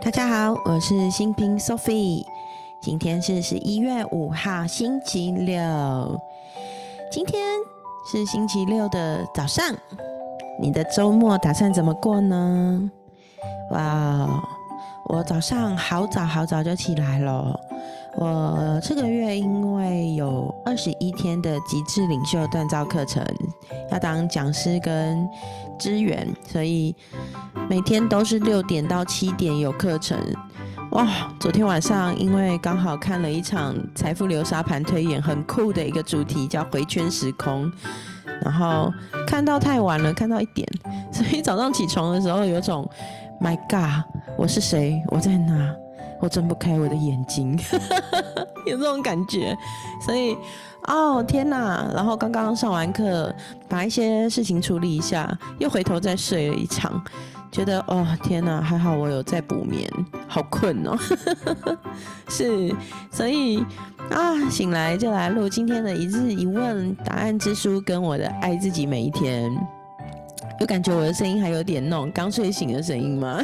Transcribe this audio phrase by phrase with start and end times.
[0.00, 2.24] 大家好，我是新平 Sophie，
[2.80, 6.20] 今天是十一月五号，星期六。
[7.10, 7.42] 今天
[8.10, 9.64] 是星期六的早上，
[10.60, 12.90] 你的周末打算怎么过呢？
[13.70, 14.42] 哇，
[15.08, 17.58] 我早上好早好早就起来了。
[18.14, 23.24] 我这个月因为有二十一天的极致领袖锻造课程，
[23.90, 25.26] 要当讲师跟
[25.78, 26.94] 支援，所以
[27.68, 30.18] 每天都是六点到七点有课程。
[30.92, 31.08] 哇，
[31.40, 37.72] 昨天晚上因为刚好看了一场财富流沙盘推演，很酷的一个主题叫回圈时空，
[38.42, 38.92] 然后
[39.26, 40.68] 看到太晚了，看到一点，
[41.10, 42.86] 所以早上起床的时候有种
[43.40, 44.04] My God，
[44.36, 45.02] 我是谁？
[45.08, 45.74] 我在哪？
[46.22, 47.58] 我睁不开我的眼睛，
[48.64, 49.58] 有这种感觉，
[50.00, 50.36] 所以，
[50.86, 51.90] 哦天哪！
[51.92, 53.34] 然后刚刚上完课，
[53.68, 57.02] 把一些事情处理一下，又回头再睡了一场，
[57.50, 59.90] 觉得哦天哪，还好我有在补眠，
[60.28, 60.96] 好困哦，
[62.30, 62.72] 是，
[63.10, 63.58] 所以
[64.08, 69.50] 啊，醒来就来录今天的一日一问答案之书，跟我的爱自己每一天。
[70.62, 73.42] 有感觉我的声音还有点那种刚睡醒的声音吗？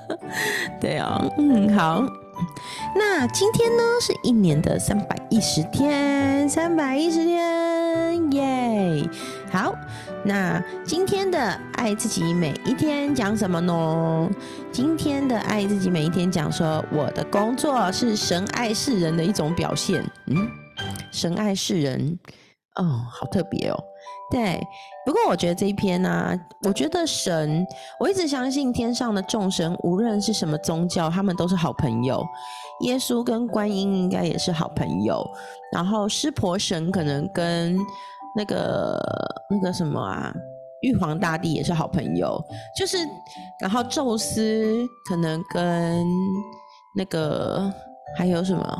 [0.80, 2.02] 对啊，嗯，好。
[2.94, 9.06] 那今天呢是一年的三百一十天，三百一十天，耶！
[9.52, 9.74] 好，
[10.24, 11.38] 那今天的
[11.74, 14.30] 爱自己每一天讲什么呢？
[14.72, 20.02] 今天的爱自己每一天讲说，我的工作是神爱世人的一种表现。
[20.28, 20.48] 嗯，
[21.12, 22.18] 神爱世人，
[22.76, 23.76] 哦，好特别哦。
[24.28, 24.60] 对，
[25.04, 27.64] 不过我觉得这一篇呢，我觉得神，
[28.00, 32.24] 我一直相信天上的众神，无论是什么宗教，他们都是好朋友。
[32.80, 35.24] 耶稣跟观音应该也是好朋友，
[35.72, 37.78] 然后湿婆神可能跟
[38.36, 39.00] 那个
[39.48, 40.34] 那个什么啊，
[40.82, 42.38] 玉皇大帝也是好朋友，
[42.76, 42.98] 就是，
[43.60, 46.04] 然后宙斯可能跟
[46.96, 47.72] 那个
[48.18, 48.78] 还有什么？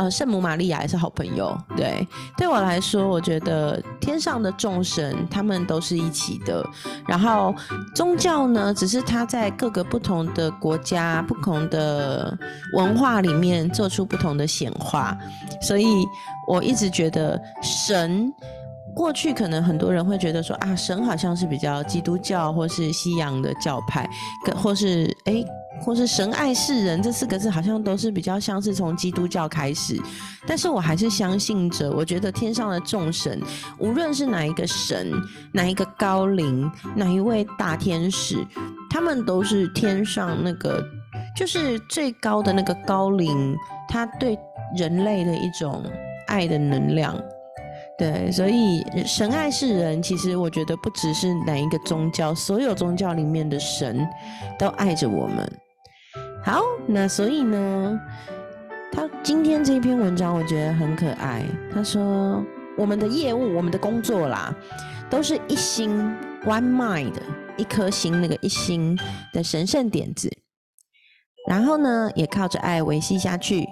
[0.00, 1.54] 呃，圣母玛利亚也是好朋友。
[1.76, 6.66] 对，对我来说，我觉得天上的众神他们都是一起的。
[7.06, 7.54] 然后
[7.94, 12.34] 宗教呢，只是他在各个不同的国家、不同的
[12.72, 15.14] 文化里面做出不同的显化。
[15.60, 15.86] 所以
[16.48, 18.32] 我一直觉得神，
[18.94, 24.08] 过去可能很多人会觉得说啊，神好像是比较基督教或是西洋的教派，
[24.56, 25.44] 或是哎。
[25.80, 30.00] 或是神爱世人这四个字，好像都是比较像是从基督教开始，
[30.46, 31.90] 但是我还是相信着。
[31.90, 33.40] 我觉得天上的众神，
[33.78, 35.10] 无论是哪一个神、
[35.52, 38.46] 哪一个高灵、哪一位大天使，
[38.90, 40.84] 他们都是天上那个，
[41.36, 43.56] 就是最高的那个高灵，
[43.88, 44.38] 他对
[44.76, 45.82] 人类的一种
[46.26, 47.18] 爱的能量。
[47.98, 54.06] 对，所以神爱世人，其实我觉得不只是哪一个宗教，所有宗教里面的神
[54.58, 55.50] 都爱着我们。
[56.42, 58.00] 好，那所以呢，
[58.90, 61.44] 他今天这篇文章我觉得很可爱。
[61.72, 62.42] 他说，
[62.78, 64.54] 我们的业务，我们的工作啦，
[65.10, 65.90] 都是一心
[66.46, 67.12] （one mind）
[67.58, 68.98] 一颗心，那个一心
[69.34, 70.30] 的神圣点子。
[71.46, 73.68] 然后呢，也靠着爱维系下去。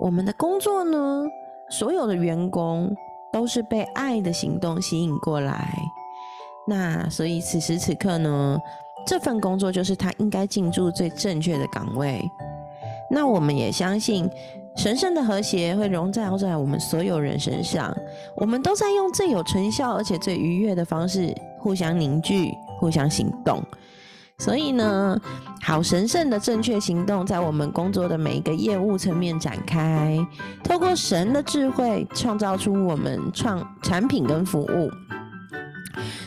[0.00, 1.26] 我们的工作呢，
[1.68, 2.90] 所有的员工
[3.30, 5.78] 都是被爱的行动吸引过来。
[6.66, 8.58] 那所以此时此刻呢？
[9.06, 12.22] 这份工作就是他应该进驻最正确的岗位。
[13.10, 14.28] 那我们也相信
[14.76, 17.94] 神圣的和谐会融在在我们所有人身上。
[18.36, 23.62] 我们都在用最有成效而且最愉悦的方式互相凝聚、互相行动。
[24.38, 25.16] 所以呢，
[25.60, 30.18] 好神圣的正确行动在我们工作的每一个业务层面展开，
[30.64, 34.90] 透过神的智慧创造出我们创产品跟服务。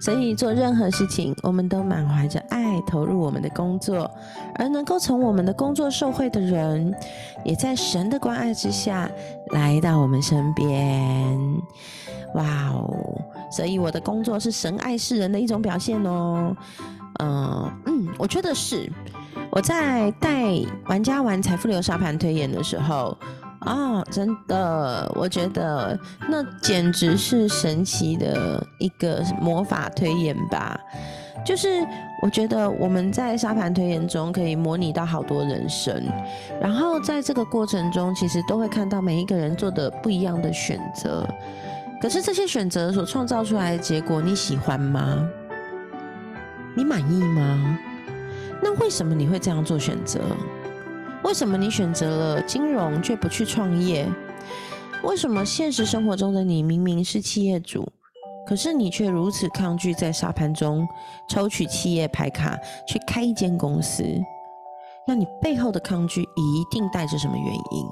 [0.00, 4.10] 所以做任何事情，我们都满怀着爱投入我们的工作，
[4.56, 6.94] 而能够从我们的工作受惠的人，
[7.44, 9.10] 也在神的关爱之下
[9.52, 11.38] 来到我们身边。
[12.34, 13.20] 哇哦！
[13.50, 16.56] 所以我的工作是神爱世人的一种表现哦。
[17.18, 18.90] 嗯嗯，我觉得是
[19.50, 20.44] 我在带
[20.86, 23.16] 玩家玩财富流沙盘推演的时候。
[23.60, 25.98] 啊，真的，我觉得
[26.28, 30.78] 那简直是神奇的一个魔法推演吧。
[31.44, 31.68] 就是
[32.22, 36.02] 我觉得我们在沙盘推演中可以模拟到好多人生，
[36.60, 41.26] 然后在这个过程中，其实都会看到每一个人做的不一样的选择。
[42.00, 45.26] 可是这些选择所创造出来的结果，你喜欢吗？
[46.74, 47.78] 你满意吗？
[48.62, 50.20] 那为什么你会这样做选择？
[51.22, 54.06] 为什么你选择了金融却不去创业？
[55.02, 57.86] 为什么现实生活中的你明明是企业主，
[58.46, 60.86] 可是你却如此抗拒在沙盘中
[61.28, 64.04] 抽取企业牌卡去开一间公司？
[65.06, 67.86] 那你背后的抗拒一定带着什么原因？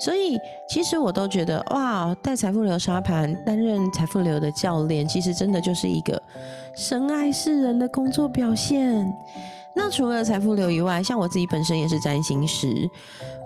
[0.00, 0.38] 所以，
[0.68, 6.22] 其实我都觉得，哇，带财富流沙盘，担任财富流的教练，其实真的就是一个
[6.76, 9.12] 深爱世人的工作表现。
[9.80, 12.90] 那除了财富流以外，像我自己本身也是占星师，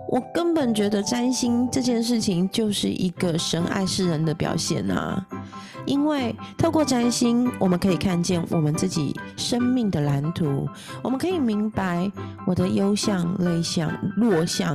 [0.08, 5.22] 我根本觉得占星这件事情就是一个神爱世人的表现啊。
[5.84, 10.66] 因为透过占星，我们可以看见我们自己生命的蓝图，
[11.02, 12.10] 我们可以明白
[12.46, 14.74] 我的优项、内向、弱项，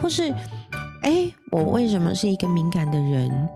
[0.00, 0.32] 或是。
[1.02, 3.48] 哎，我为什么是一个敏感的人？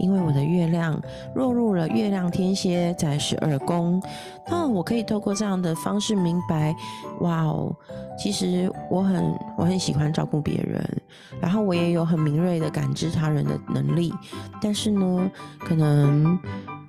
[0.00, 1.00] 因为我的月亮
[1.36, 4.02] 落入了月亮天蝎在十二宫。
[4.50, 6.74] 那我可以透过这样的方式明白，
[7.20, 7.74] 哇哦，
[8.18, 9.22] 其实我很
[9.56, 10.82] 我很喜欢照顾别人，
[11.40, 14.12] 然后我也有很敏锐的感知他人的能力。
[14.60, 15.30] 但是呢，
[15.60, 16.36] 可能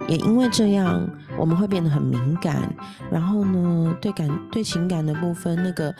[0.07, 1.07] 也因为这样，
[1.37, 2.73] 我们会变得很敏感，
[3.11, 5.93] 然后呢，对感对情感的部分那个。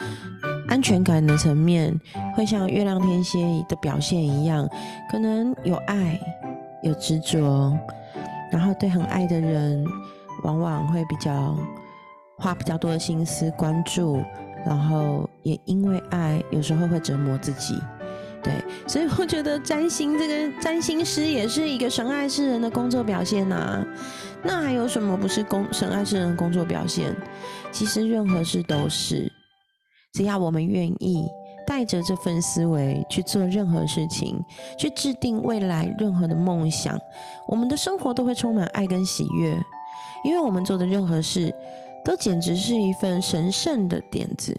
[0.76, 1.98] 安全感的层面
[2.36, 3.40] 会像月亮天蝎
[3.70, 4.70] 的表现一样，
[5.10, 6.20] 可能有爱、
[6.84, 7.74] 有执着，
[8.52, 9.86] 然后对很爱的人，
[10.44, 11.58] 往往会比较
[12.38, 14.22] 花比较多的心思关注，
[14.66, 17.82] 然后也因为爱，有时候会折磨自己。
[18.44, 18.52] 对，
[18.86, 23.82] 所以我觉得占星这个占星师也是一个神爱世人的工作表现呐。
[24.44, 27.16] 那还有什么不是工神爱世人的工作表现？
[27.72, 29.32] 其实任何事都是。
[30.16, 31.30] 只要我们愿意
[31.68, 34.42] 带着这份思维去做任何事情，
[34.78, 36.98] 去制定未来任何的梦想，
[37.48, 39.54] 我们的生活都会充满爱跟喜悦。
[40.24, 41.54] 因为我们做的任何事，
[42.04, 44.58] 都简直是一份神圣的点子。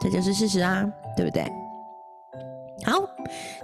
[0.00, 0.84] 这就是事实啊，
[1.16, 1.50] 对不对？
[2.84, 3.02] 好，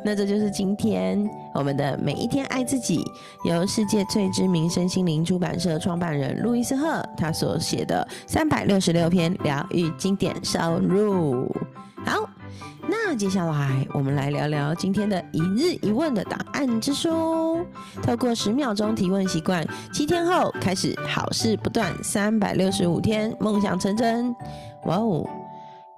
[0.05, 3.03] 那这就是今天我们的每一天爱自己，
[3.45, 11.47] 由世界最知名身心灵出版社创办人路易斯赫他所写的三百六十六篇疗愈经典收入。
[12.05, 12.29] 好，
[12.89, 17.65] 那接下来我们来聊聊今天的一日一问的答案之书。
[18.03, 24.35] 透过十秒钟提问习惯，七天后开始好事不断，三百六十五天梦想成真。
[24.85, 25.25] 哇哦！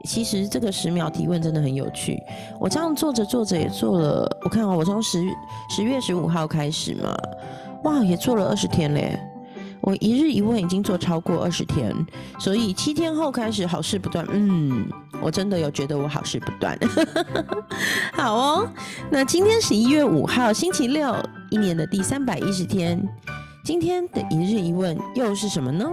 [0.06, 2.23] 其实这个十秒提问真的很有趣，
[2.61, 5.23] 我这样做着做着也做了，我看啊，我从十
[5.69, 7.14] 十月十五号开始嘛，
[7.82, 9.19] 哇，也做了二十天嘞。
[9.82, 11.94] 我一日一问已经做超过二十天，
[12.41, 14.26] 所以七天后开始好事不断。
[14.31, 14.88] 嗯，
[15.23, 16.76] 我真的有觉得我好事不断。
[18.12, 18.69] 好哦，
[19.11, 21.14] 那今天十一月五号星期六，
[21.50, 23.00] 一年的第三百一十天，
[23.64, 25.88] 今天的一日一问又是什么呢？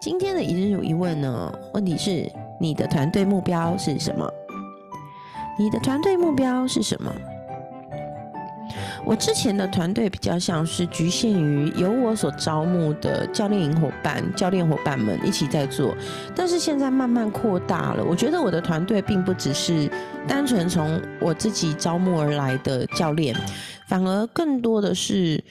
[0.00, 1.52] 今天的一日一问呢？
[1.74, 2.28] 问题是。
[2.60, 4.30] 你的团队目标是什么？
[5.58, 7.10] 你的团队目标是什么？
[9.02, 15.96] 我之前的团队比较像是局限于由我所招募的教练营伙伴、教练伙伴们一起在做，
[16.36, 18.04] 但是现在慢慢扩大了。
[18.04, 19.90] 我觉得我的团队并不只是
[20.28, 23.34] 单纯从我自己招募而来的教练，
[23.86, 25.42] 反而更多的是。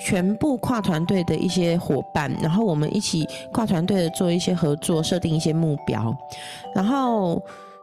[0.00, 6.16] 全部跨团队的一些伙伴，然后我们一起跨团队的做一些合作，设定一些目标，
[6.74, 7.40] 然后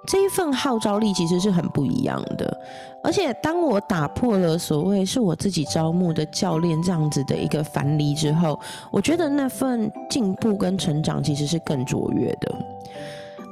[0.08, 2.60] 这一份号召力其实是很不一样的。
[3.04, 8.60] 而且当我打破了所谓是我自己招募的教练这样子的一个樊篱之后，
[8.92, 12.56] 我觉得那份进步跟成长其实是更卓越的。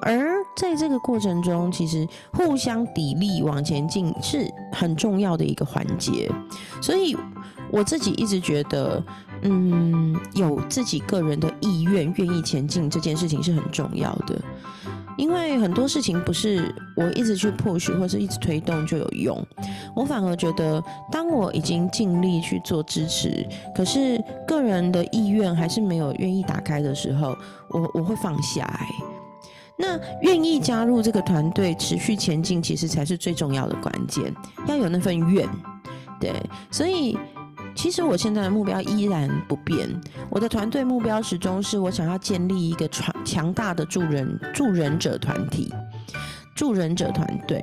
[0.01, 6.29] 而在这个过程中，其实互相砥砺往前进是很重要的一个环节，
[6.81, 7.15] 所以
[7.75, 9.03] 我自己一直觉得，
[9.41, 14.41] 嗯，有自己个人的意愿，愿意前进这件事情是很重要的。
[15.17, 19.45] 因为很多事情不是我一直去 push 或是一直推动就有用，
[19.93, 27.35] 我反而觉得，当我已经尽力去做支持，可是个人的意愿还是没有愿意打开的时候，
[27.71, 28.65] 我我会放下。
[29.77, 34.33] 那愿意加入这个团队持续前进，其实才是最重要的关键。
[34.67, 35.45] 要有那份愿，
[36.19, 36.33] 对。
[36.71, 37.17] 所以，
[37.75, 39.89] 其实我现在的目标依然不变。
[40.29, 45.71] 我的团队目标始终是我想要建立一个强强大的助人助人者团体，
[46.55, 47.61] 助人者团队。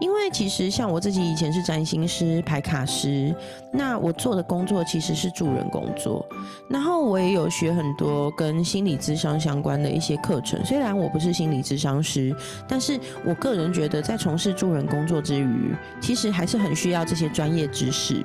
[0.00, 3.34] 因为其实像我自己以前是占星师、排卡师，
[3.72, 6.26] 那我做的工作其实是助人工作。
[6.68, 10.62] 然后我也有学很多跟心理智商相关的一些课程。
[10.64, 12.34] 虽然我不是心理智商师，
[12.68, 18.24] 但是我个人觉得在从事助人工作之余，其实还是很需要这些专业知识。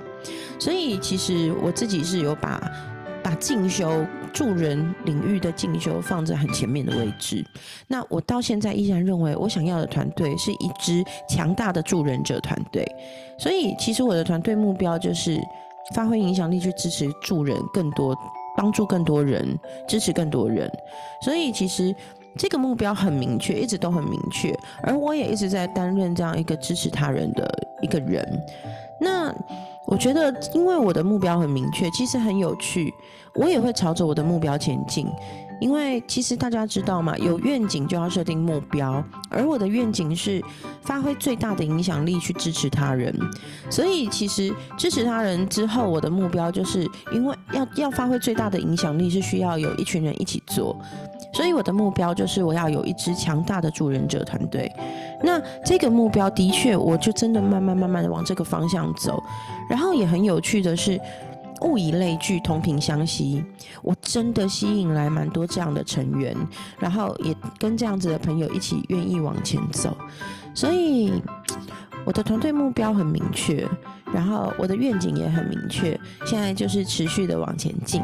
[0.60, 2.62] 所以其实我自己是有把。
[3.22, 7.46] 把进修助人领域的进修放在很前面的位置。
[7.86, 12.88] 那我到现在依然认为，我想要的团队是一支强大的助人者团队。
[13.38, 15.38] 所以，其实我的团队目标就是
[15.94, 18.18] 发挥影响力，去支持助人更多，
[18.56, 19.46] 帮助更多人，
[19.86, 20.72] 支持更多人。
[21.22, 21.94] 所以，其实
[22.38, 28.26] 这个目标很明确，一直都很明确，而我也一直在担任这样一个支持他人的一个人。
[29.02, 29.34] 那
[29.90, 32.94] 我觉得，因为我的目标很明确，其实很有趣，
[33.34, 35.08] 我也会朝着我的目标前进。
[35.60, 40.42] 因为其实大家知道嘛，有愿景就要设定目标，而我的愿景是
[40.84, 43.14] 发挥最大的影响力去支持他人。
[43.70, 50.76] 所以其实支持他人之后，我的目标就是因为要要发挥最大的影响力，是需要有一群人一起做。
[51.34, 54.72] 所以我的目标就是我要有一支强大的助人者团队。
[55.24, 59.22] 那这个目标的确，我就真的慢慢慢慢的往这个方向走。
[59.70, 61.00] 然后也很有趣的是。
[61.64, 63.44] 物以类聚，同频相吸。
[63.82, 66.34] 我真的吸引来蛮多这样的成员，
[66.80, 69.94] 然后也跟这样子的朋友一起愿意往前走。
[70.54, 71.22] 所以
[72.06, 73.68] 我的团队目标很明确，
[74.14, 78.02] 然后我的愿景也很明确，现在就是持续的往前进。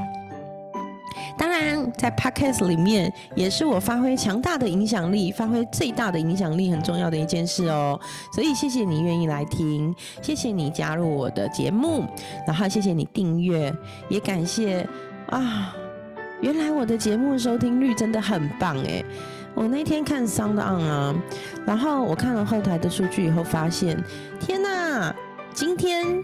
[1.38, 8.00] 当然，在 podcast 里面也是我发挥强大的影响力、发挥最大的影响力很重要的一件事哦。
[8.34, 12.06] 所以谢谢你愿意来听，谢谢你加入我的节目，
[12.48, 13.74] 然后谢谢你订阅，
[14.08, 14.88] 也感谢
[15.30, 15.76] 啊，
[16.42, 19.04] 原来我的节目收听率真的很棒诶。
[19.56, 21.16] 我那天看 Sound On 啊，
[21.66, 23.98] 然后我看了后台的数据以后发现，
[24.40, 25.16] 天哪，
[25.54, 26.24] 今天。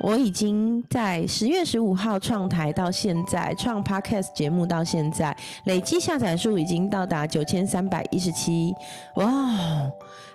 [0.00, 8.74] 我已经在十月十五号创台到现在，创 Podcast 节目到现在，累计下载数已经到达九千三百一十七，
[9.16, 9.26] 哇，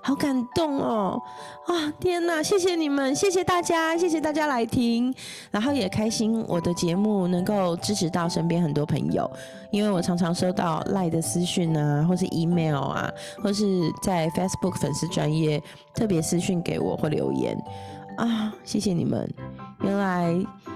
[0.02, 1.20] 好感动哦！
[1.66, 5.12] 啊，天哪，谢谢你们，谢谢大家，谢谢大家来听，
[5.50, 9.28] 然后也开心我的节目能够支持到身边很多朋友，
[9.72, 15.60] 因为我常常收到赖的私讯啊，或是 email 啊，或是在 Facebook 粉丝专业
[15.96, 17.58] 特别私讯给我或留言。
[18.18, 19.30] 啊，谢谢你们！
[19.82, 20.36] 原来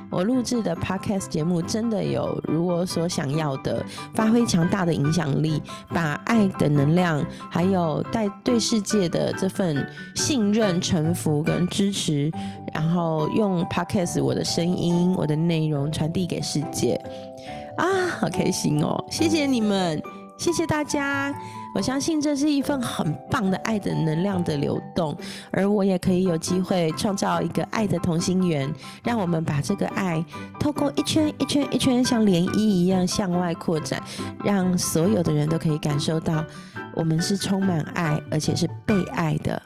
[0.09, 12.31] 我录制的 podcast 节目真的有如我所想要的，发挥强大的影响力，把爱的能量，还有带对世界的这份信任、臣服跟支持，
[12.73, 16.99] 然后用 podcast 我的声音、我的内容传递给世界。
[17.77, 17.85] 啊，
[18.19, 19.03] 好开心哦！
[19.09, 20.01] 谢谢你们。
[20.37, 21.33] 谢谢大家，
[21.75, 25.15] 我相信这是一份很棒的爱的能量的流动，
[25.51, 28.71] 而我也可以有机会创造一个爱的同心圆，
[29.03, 30.23] 让我们把这个爱
[30.59, 34.01] 透过一圈一圈一圈像涟漪一样向外扩展，
[34.43, 36.43] 让所有的人都可以感受到
[36.95, 39.61] 我们是充满爱，而且是被爱的。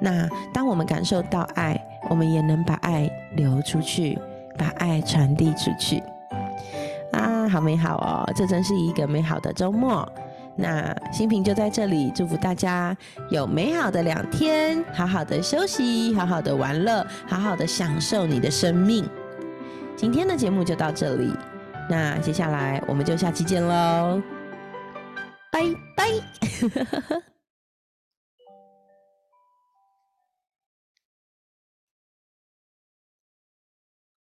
[0.00, 1.80] 那当我们感受到爱，
[2.10, 4.18] 我们也能把爱流出去，
[4.56, 6.02] 把爱传递出去。
[7.12, 8.32] 啊，好美好哦！
[8.34, 10.06] 这真是一个美好的周末。
[10.60, 12.96] 那新平就在这里祝福大家
[13.30, 19.08] 有美好的两天，好好的休息，好好的玩乐，好好的享受你的生命。
[19.94, 21.32] 今天的节目就到这里，
[21.88, 24.20] 那接下来我们就下期见喽，
[25.52, 25.62] 拜
[25.96, 26.08] 拜。